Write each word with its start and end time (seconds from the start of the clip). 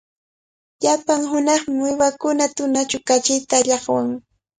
Llapan 0.81 1.21
hunaqmi 1.31 1.77
uywakuna 1.87 2.45
tunachaw 2.55 3.03
kachita 3.07 3.57
llaqwan. 3.67 4.07